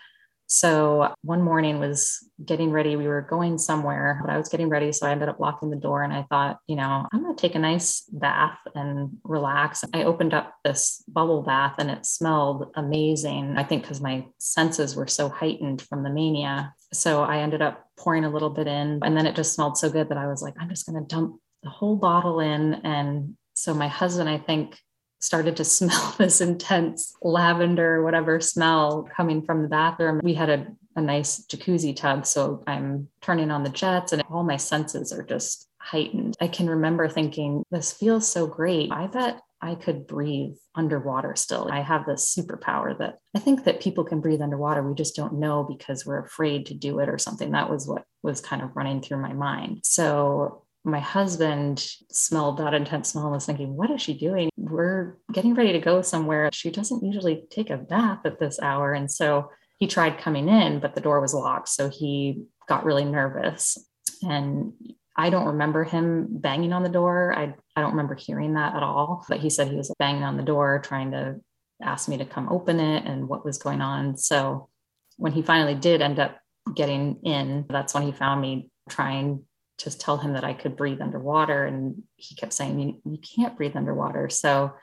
[0.54, 2.96] So one morning was getting ready.
[2.96, 4.92] We were going somewhere, but I was getting ready.
[4.92, 7.42] So I ended up locking the door and I thought, you know, I'm going to
[7.42, 9.84] take a nice bath and relax.
[9.96, 13.56] I opened up this bubble bath and it smelled amazing.
[13.58, 16.76] I think because my senses were so heightened from the mania.
[16.94, 19.90] So I ended up pouring a little bit in and then it just smelled so
[19.90, 22.76] good that I was like, I'm just going to dump the whole bottle in.
[22.76, 24.78] And so my husband, I think,
[25.24, 30.20] started to smell this intense lavender, whatever smell coming from the bathroom.
[30.24, 32.26] We had a, a nice jacuzzi tub.
[32.26, 36.36] So I'm turning on the jets and all my senses are just heightened.
[36.40, 38.92] I can remember thinking, this feels so great.
[38.92, 41.70] I bet I could breathe underwater still.
[41.72, 44.84] I have this superpower that I think that people can breathe underwater.
[44.84, 47.52] We just don't know because we're afraid to do it or something.
[47.52, 49.80] That was what was kind of running through my mind.
[49.84, 54.50] So my husband smelled that intense smell and was thinking, what is she doing?
[54.58, 56.50] We're getting ready to go somewhere.
[56.52, 58.94] She doesn't usually take a bath at this hour.
[58.94, 61.70] And so he tried coming in, but the door was locked.
[61.70, 63.78] So he got really nervous.
[64.22, 64.74] And
[65.16, 67.34] I don't remember him banging on the door.
[67.34, 69.26] I, I don't remember hearing that at all.
[69.30, 71.36] But he said he was banging on the door, trying to
[71.82, 74.18] ask me to come open it and what was going on.
[74.18, 74.70] So
[75.16, 76.38] when he finally did end up
[76.76, 79.46] getting in, that's when he found me trying
[79.84, 81.66] just tell him that I could breathe underwater.
[81.66, 84.30] And he kept saying, you, you can't breathe underwater.
[84.30, 84.74] So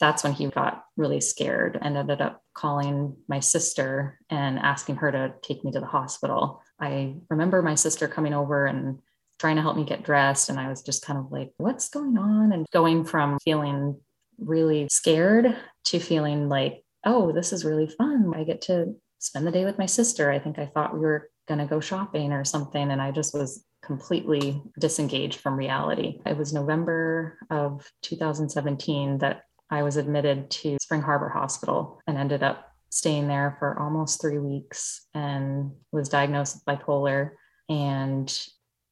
[0.00, 5.12] that's when he got really scared and ended up calling my sister and asking her
[5.12, 6.62] to take me to the hospital.
[6.80, 8.98] I remember my sister coming over and
[9.38, 10.48] trying to help me get dressed.
[10.48, 12.52] And I was just kind of like, what's going on?
[12.52, 14.00] And going from feeling
[14.38, 18.32] really scared to feeling like, oh, this is really fun.
[18.34, 20.30] I get to spend the day with my sister.
[20.30, 22.90] I think I thought we were going to go shopping or something.
[22.90, 26.20] And I just was completely disengaged from reality.
[26.26, 32.42] It was November of 2017 that I was admitted to Spring Harbor Hospital and ended
[32.42, 37.30] up staying there for almost three weeks and was diagnosed with bipolar
[37.68, 38.32] and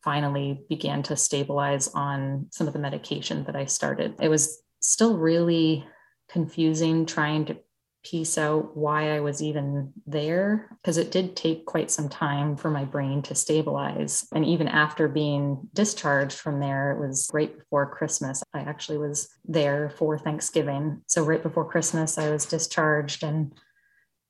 [0.02, 4.14] finally began to stabilize on some of the medication that I started.
[4.20, 5.86] It was still really
[6.28, 7.56] confusing trying to
[8.04, 12.70] piece out why I was even there because it did take quite some time for
[12.70, 14.26] my brain to stabilize.
[14.34, 18.42] And even after being discharged from there, it was right before Christmas.
[18.52, 21.02] I actually was there for Thanksgiving.
[21.06, 23.52] So, right before Christmas, I was discharged and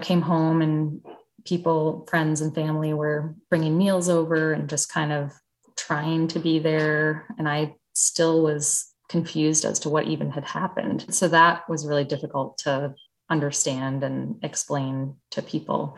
[0.03, 1.01] came home, and
[1.47, 5.33] people, friends, and family were bringing meals over and just kind of
[5.77, 7.27] trying to be there.
[7.39, 11.15] And I still was confused as to what even had happened.
[11.15, 12.95] So that was really difficult to
[13.33, 15.97] understand and explain to people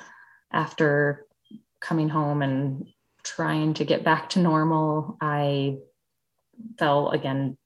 [0.52, 1.26] after
[1.80, 2.86] coming home and
[3.24, 5.76] trying to get back to normal i
[6.78, 7.58] fell again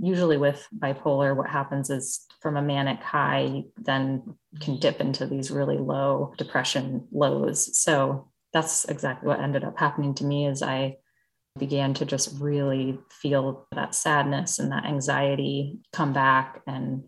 [0.00, 4.22] usually with bipolar what happens is from a manic high then
[4.60, 7.78] can dip into these really low depression lows.
[7.78, 10.96] So that's exactly what ended up happening to me is i
[11.58, 17.04] began to just really feel that sadness and that anxiety come back and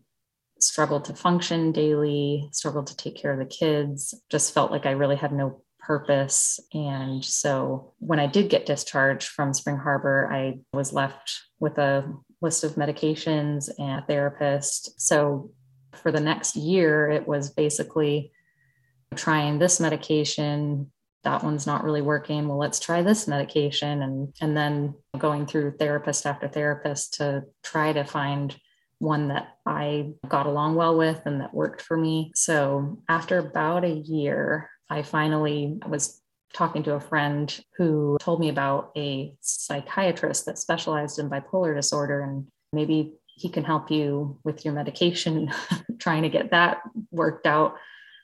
[0.63, 4.93] struggled to function daily, struggled to take care of the kids, just felt like I
[4.93, 6.61] really had no purpose.
[6.73, 12.13] And so when I did get discharged from Spring Harbor, I was left with a
[12.41, 15.01] list of medications and a therapist.
[15.01, 15.51] So
[15.93, 18.33] for the next year, it was basically
[19.15, 20.91] trying this medication.
[21.25, 22.49] That one's not really working.
[22.49, 24.03] Well, let's try this medication.
[24.03, 28.57] And, and then going through therapist after therapist to try to find
[29.03, 32.31] one that I got along well with and that worked for me.
[32.37, 36.21] So after about a year, I finally was
[36.55, 42.21] talking to a friend who told me about a psychiatrist that specialized in bipolar disorder
[42.21, 45.51] and maybe he can help you with your medication,
[45.99, 47.75] trying to get that worked out.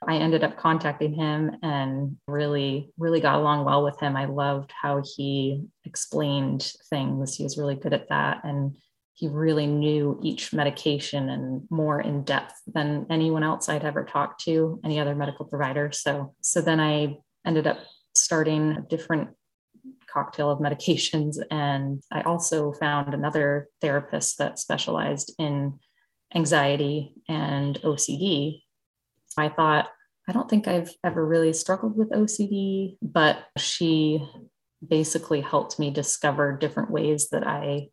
[0.07, 4.17] I ended up contacting him and really, really got along well with him.
[4.17, 7.35] I loved how he explained things.
[7.35, 8.45] He was really good at that.
[8.45, 8.77] And
[9.19, 14.45] he really knew each medication and more in depth than anyone else I'd ever talked
[14.45, 15.91] to, any other medical provider.
[15.91, 17.81] So, so then I ended up
[18.15, 19.31] starting a different
[20.09, 21.37] cocktail of medications.
[21.51, 25.81] And I also found another therapist that specialized in
[26.33, 28.63] anxiety and OCD.
[29.37, 29.89] I thought,
[30.29, 34.25] I don't think I've ever really struggled with OCD, but she
[34.87, 37.89] basically helped me discover different ways that I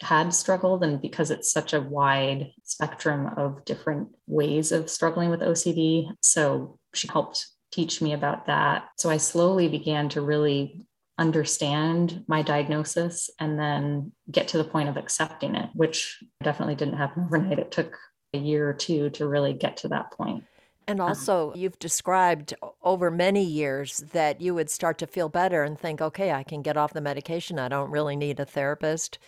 [0.00, 0.82] had struggled.
[0.82, 6.78] And because it's such a wide spectrum of different ways of struggling with OCD, so
[6.94, 8.88] she helped teach me about that.
[8.96, 10.84] So I slowly began to really
[11.18, 16.96] understand my diagnosis and then get to the point of accepting it, which definitely didn't
[16.96, 17.58] happen overnight.
[17.58, 17.96] It took
[18.32, 20.44] a year or two to really get to that point.
[20.86, 25.62] And um, also, you've described over many years that you would start to feel better
[25.62, 27.58] and think, okay, I can get off the medication.
[27.58, 29.18] I don't really need a therapist.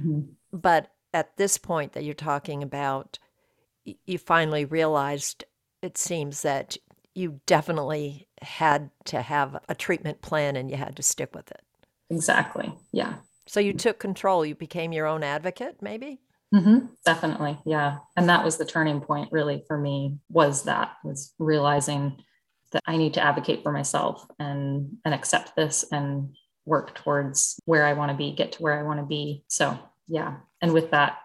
[0.00, 0.20] Mm-hmm.
[0.52, 3.18] But at this point that you're talking about,
[3.84, 5.44] you finally realized
[5.82, 6.76] it seems that
[7.14, 11.62] you definitely had to have a treatment plan and you had to stick with it.
[12.10, 12.72] Exactly.
[12.92, 13.14] Yeah.
[13.46, 14.44] So you took control.
[14.44, 16.20] You became your own advocate, maybe?
[16.54, 16.86] Mm-hmm.
[17.04, 17.58] Definitely.
[17.64, 17.98] Yeah.
[18.16, 22.22] And that was the turning point really for me was that was realizing
[22.72, 26.34] that I need to advocate for myself and, and accept this and
[26.66, 29.44] work towards where I want to be, get to where I want to be.
[29.48, 29.78] So
[30.10, 30.36] yeah.
[30.60, 31.18] And with that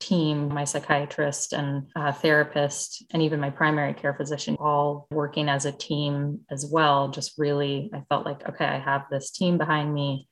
[0.00, 5.66] team, my psychiatrist and uh, therapist, and even my primary care physician, all working as
[5.66, 7.08] a team as well.
[7.08, 10.26] Just really, I felt like, okay, I have this team behind me.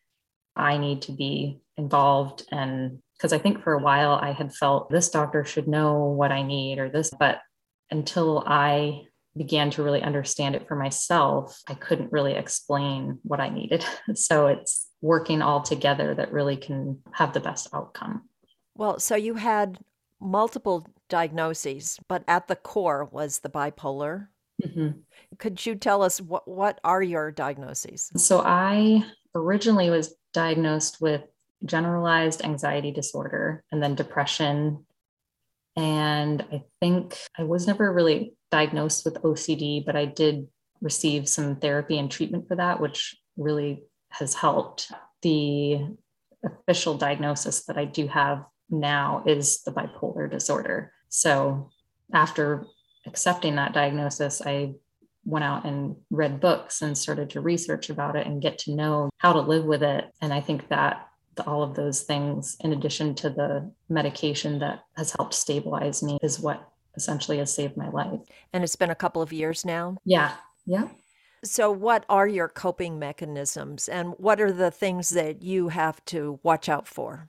[0.56, 2.44] I need to be involved.
[2.50, 6.32] And because I think for a while I had felt this doctor should know what
[6.32, 7.40] I need or this, but
[7.90, 9.02] until I
[9.36, 13.84] began to really understand it for myself, I couldn't really explain what I needed.
[14.14, 18.28] So it's working all together that really can have the best outcome.
[18.74, 19.78] Well, so you had
[20.20, 24.28] multiple diagnoses, but at the core was the bipolar.
[24.64, 25.00] Mm-hmm.
[25.38, 28.10] Could you tell us what, what are your diagnoses?
[28.16, 31.22] So I originally was diagnosed with
[31.64, 34.84] generalized anxiety disorder and then depression.
[35.76, 40.48] And I think I was never really diagnosed with OCD, but I did
[40.80, 44.92] receive some therapy and treatment for that, which really has helped.
[45.22, 45.96] The
[46.44, 50.92] official diagnosis that I do have now is the bipolar disorder.
[51.08, 51.70] So
[52.12, 52.66] after
[53.06, 54.74] accepting that diagnosis, I
[55.24, 59.10] went out and read books and started to research about it and get to know
[59.18, 60.06] how to live with it.
[60.20, 61.08] And I think that
[61.46, 66.40] all of those things, in addition to the medication that has helped stabilize me, is
[66.40, 68.20] what essentially has saved my life.
[68.52, 69.98] And it's been a couple of years now?
[70.04, 70.32] Yeah.
[70.66, 70.88] Yeah.
[71.44, 76.40] So, what are your coping mechanisms and what are the things that you have to
[76.42, 77.28] watch out for?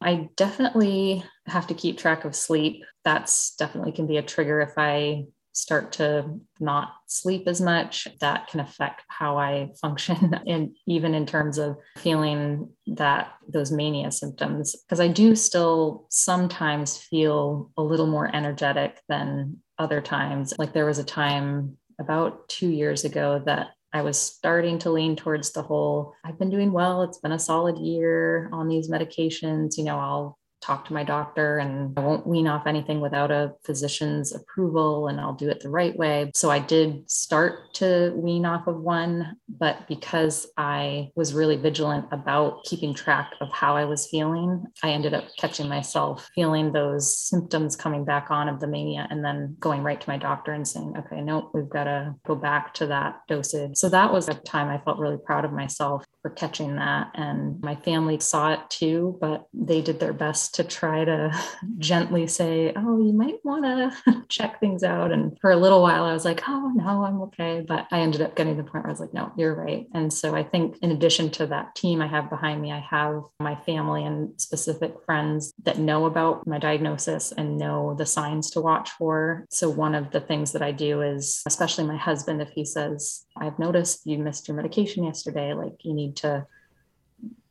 [0.00, 2.84] I definitely have to keep track of sleep.
[3.04, 8.06] That's definitely can be a trigger if I start to not sleep as much.
[8.20, 14.12] That can affect how I function, and even in terms of feeling that those mania
[14.12, 20.52] symptoms, because I do still sometimes feel a little more energetic than other times.
[20.58, 25.16] Like there was a time about two years ago that I was starting to lean
[25.16, 27.02] towards the whole I've been doing well.
[27.02, 29.78] It's been a solid year on these medications.
[29.78, 33.54] You know, I'll talk to my doctor and I won't wean off anything without a
[33.64, 36.32] physician's approval and I'll do it the right way.
[36.34, 42.06] So I did start to wean off of one, but because I was really vigilant
[42.10, 47.16] about keeping track of how I was feeling, I ended up catching myself feeling those
[47.16, 50.66] symptoms coming back on of the mania and then going right to my doctor and
[50.66, 53.76] saying, okay, nope, we've got to go back to that dosage.
[53.76, 57.12] So that was a time I felt really proud of myself for catching that.
[57.14, 61.30] And my family saw it too, but they did their best to try to
[61.78, 65.12] gently say, Oh, you might want to check things out.
[65.12, 67.64] And for a little while, I was like, Oh, no, I'm okay.
[67.66, 69.86] But I ended up getting to the point where I was like, No, you're right.
[69.94, 73.22] And so I think, in addition to that team I have behind me, I have
[73.38, 78.60] my family and specific friends that know about my diagnosis and know the signs to
[78.60, 79.46] watch for.
[79.50, 83.24] So, one of the things that I do is, especially my husband, if he says,
[83.38, 86.46] I've noticed you missed your medication yesterday, like you need to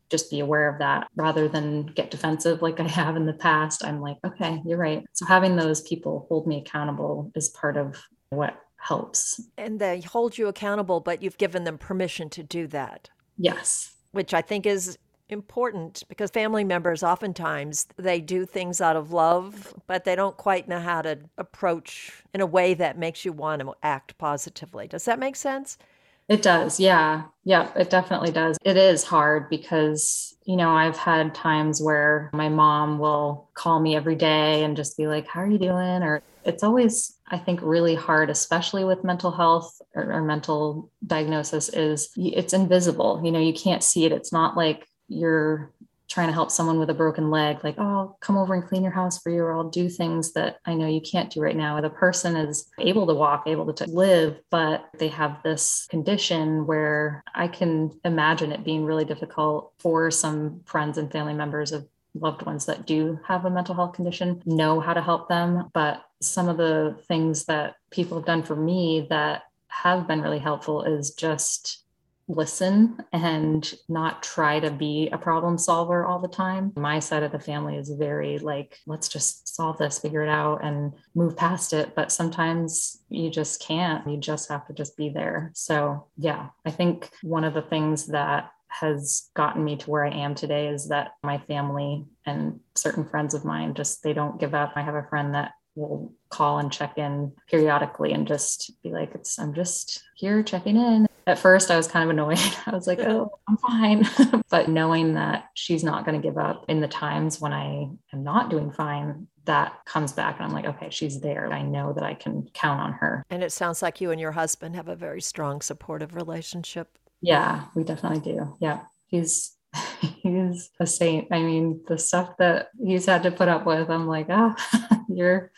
[0.09, 3.83] just be aware of that rather than get defensive like I have in the past.
[3.83, 5.03] I'm like, okay, you're right.
[5.13, 9.41] So having those people hold me accountable is part of what helps.
[9.57, 13.09] And they hold you accountable, but you've given them permission to do that.
[13.37, 13.95] Yes.
[14.11, 14.97] Which I think is
[15.29, 20.67] important because family members oftentimes they do things out of love but they don't quite
[20.67, 25.05] know how to approach in a way that makes you want to act positively does
[25.05, 25.79] that make sense
[26.27, 27.23] it does yeah.
[27.43, 28.57] Yeah it definitely does.
[28.63, 33.95] It is hard because you know i've had times where my mom will call me
[33.95, 36.03] every day and just be like how are you doing?
[36.03, 41.69] or it's always i think really hard especially with mental health or, or mental diagnosis
[41.69, 43.21] is it's invisible.
[43.23, 44.11] You know you can't see it.
[44.11, 45.71] It's not like you're
[46.15, 48.83] trying to help someone with a broken leg, like, oh, I'll come over and clean
[48.83, 51.57] your house for you, or I'll do things that I know you can't do right
[51.57, 51.81] now.
[51.81, 57.21] The person is able to walk, able to live, but they have this condition where
[57.35, 62.43] I can imagine it being really difficult for some friends and family members of loved
[62.43, 65.69] ones that do have a mental health condition know how to help them.
[65.73, 70.39] But some of the things that people have done for me that have been really
[70.39, 71.84] helpful is just
[72.27, 76.73] listen and not try to be a problem solver all the time.
[76.75, 80.63] My side of the family is very like, let's just solve this, figure it out,
[80.63, 81.93] and move past it.
[81.95, 84.07] But sometimes you just can't.
[84.09, 85.51] You just have to just be there.
[85.53, 90.11] So, yeah, I think one of the things that has gotten me to where I
[90.11, 94.53] am today is that my family and certain friends of mine just they don't give
[94.53, 94.73] up.
[94.75, 99.13] I have a friend that will call and check in periodically and just be like
[99.13, 102.39] it's I'm just here checking in at first I was kind of annoyed.
[102.65, 104.43] I was like, oh, I'm fine.
[104.49, 108.23] but knowing that she's not going to give up in the times when I am
[108.23, 111.51] not doing fine, that comes back and I'm like, okay, she's there.
[111.51, 113.25] I know that I can count on her.
[113.29, 116.97] And it sounds like you and your husband have a very strong supportive relationship.
[117.21, 118.55] Yeah, we definitely do.
[118.59, 118.81] Yeah.
[119.07, 119.55] He's
[119.99, 121.27] he's a saint.
[121.31, 125.05] I mean, the stuff that he's had to put up with, I'm like, ah, oh,
[125.09, 125.51] you're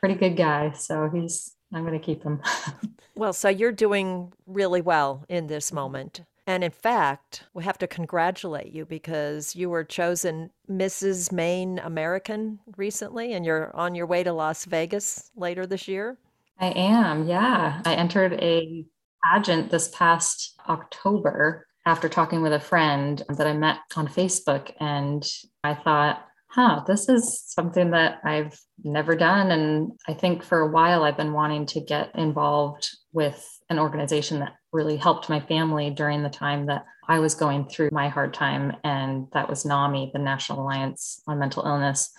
[0.00, 0.72] pretty good guy.
[0.72, 2.40] So he's I'm going to keep them.
[3.16, 6.22] Well, so you're doing really well in this moment.
[6.46, 11.32] And in fact, we have to congratulate you because you were chosen Mrs.
[11.32, 16.18] Maine American recently and you're on your way to Las Vegas later this year.
[16.58, 17.80] I am, yeah.
[17.84, 18.84] I entered a
[19.24, 24.72] pageant this past October after talking with a friend that I met on Facebook.
[24.80, 25.24] And
[25.62, 29.50] I thought, huh, this is something that I've never done.
[29.50, 34.38] And I think for a while I've been wanting to get involved with an organization
[34.38, 38.34] that really helped my family during the time that I was going through my hard
[38.34, 38.76] time.
[38.84, 42.12] And that was NAMI, the National Alliance on Mental Illness,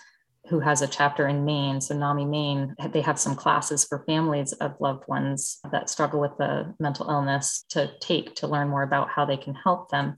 [0.50, 1.80] who has a chapter in Maine.
[1.80, 6.38] So, NAMI Maine, they have some classes for families of loved ones that struggle with
[6.38, 10.18] the mental illness to take to learn more about how they can help them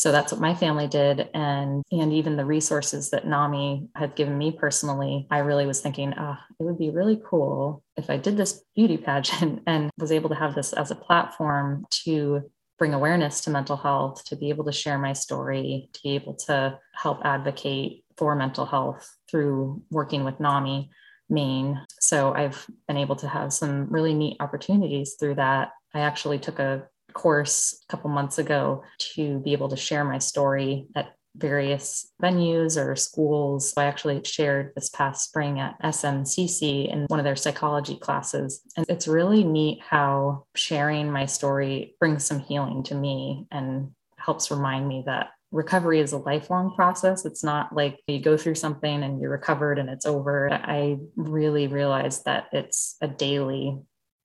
[0.00, 1.28] so that's what my family did.
[1.34, 6.14] And and even the resources that nami had given me personally i really was thinking
[6.16, 10.30] oh, it would be really cool if i did this beauty pageant and was able
[10.30, 12.42] to have this as a platform to
[12.78, 16.34] bring awareness to mental health to be able to share my story to be able
[16.34, 20.90] to help advocate for mental health through working with nami
[21.28, 25.70] maine so i've been able to have some really neat opportunities through that.
[25.92, 28.82] I actually took a course a couple months ago
[29.14, 33.72] to be able to share my story at various venues or schools.
[33.76, 38.62] I actually shared this past spring at SMCC in one of their psychology classes.
[38.76, 44.50] And it's really neat how sharing my story brings some healing to me and helps
[44.50, 47.24] remind me that recovery is a lifelong process.
[47.24, 50.52] It's not like you go through something and you're recovered and it's over.
[50.52, 53.78] I really realized that it's a daily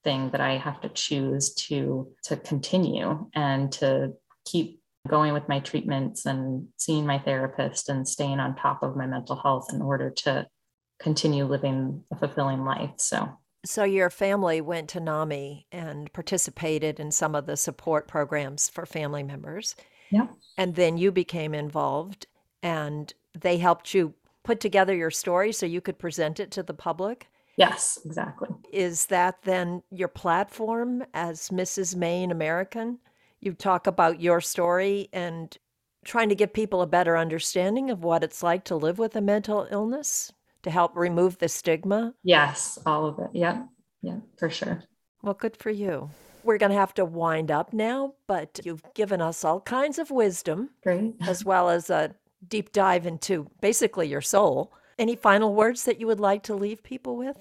[0.05, 4.13] thing that I have to choose to to continue and to
[4.45, 9.05] keep going with my treatments and seeing my therapist and staying on top of my
[9.05, 10.47] mental health in order to
[10.99, 12.91] continue living a fulfilling life.
[12.97, 18.69] So so your family went to NAMI and participated in some of the support programs
[18.69, 19.75] for family members.
[20.11, 20.27] Yeah.
[20.55, 22.27] And then you became involved
[22.61, 26.75] and they helped you put together your story so you could present it to the
[26.75, 27.27] public.
[27.57, 28.49] Yes, exactly.
[28.71, 31.95] Is that then your platform as Mrs.
[31.95, 32.99] Maine American?
[33.39, 35.55] You talk about your story and
[36.03, 39.21] trying to give people a better understanding of what it's like to live with a
[39.21, 40.31] mental illness
[40.63, 42.13] to help remove the stigma?
[42.23, 43.29] Yes, all of it.
[43.33, 43.63] Yeah,
[44.01, 44.83] yeah, for sure.
[45.21, 46.09] Well, good for you.
[46.43, 50.11] We're going to have to wind up now, but you've given us all kinds of
[50.11, 50.69] wisdom.
[50.83, 51.15] Great.
[51.21, 52.15] As well as a
[52.47, 54.71] deep dive into basically your soul.
[54.97, 57.37] Any final words that you would like to leave people with?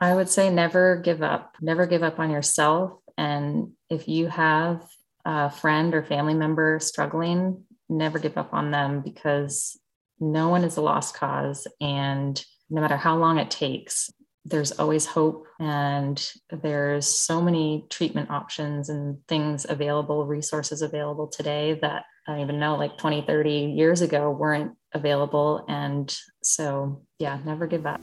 [0.00, 1.56] I would say never give up.
[1.60, 2.98] Never give up on yourself.
[3.16, 4.86] And if you have
[5.24, 9.78] a friend or family member struggling, never give up on them because
[10.20, 11.66] no one is a lost cause.
[11.80, 14.10] And no matter how long it takes,
[14.44, 21.78] there's always hope and there's so many treatment options and things available, resources available today
[21.82, 25.64] that I don't even know, like 20, 30 years ago weren't available.
[25.68, 28.00] And so, yeah, never give up.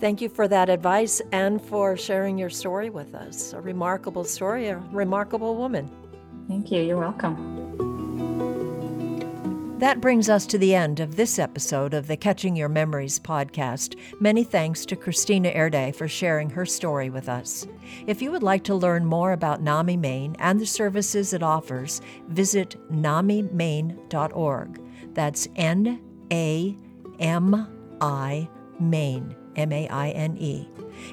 [0.00, 3.52] Thank you for that advice and for sharing your story with us.
[3.52, 5.90] A remarkable story, a remarkable woman.
[6.48, 6.82] Thank you.
[6.82, 7.58] You're welcome.
[9.78, 13.96] That brings us to the end of this episode of the Catching Your Memories podcast.
[14.20, 17.64] Many thanks to Christina Erday for sharing her story with us.
[18.08, 22.00] If you would like to learn more about NAMI Maine and the services it offers,
[22.26, 24.80] visit namimaine.org.
[25.14, 26.00] That's N
[26.32, 26.76] A
[27.20, 28.48] M I
[28.80, 30.66] Maine, M A I N E.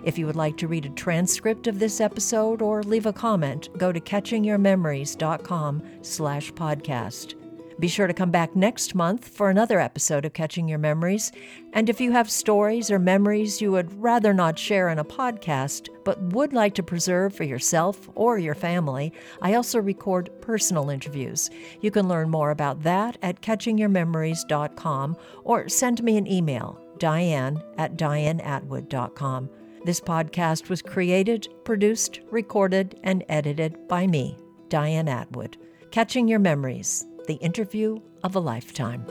[0.03, 3.69] If you would like to read a transcript of this episode or leave a comment,
[3.77, 7.35] go to catchingyourmemories.com slash podcast.
[7.77, 11.33] Be sure to come back next month for another episode of Catching Your Memories.
[11.73, 15.89] And if you have stories or memories you would rather not share in a podcast,
[16.05, 21.49] but would like to preserve for yourself or your family, I also record personal interviews.
[21.81, 27.97] You can learn more about that at catchingyourmemories.com or send me an email, diane at
[27.97, 29.49] dianeatwood.com.
[29.85, 34.37] This podcast was created, produced, recorded, and edited by me,
[34.69, 35.57] Diane Atwood.
[35.91, 39.05] Catching Your Memories the interview of a lifetime.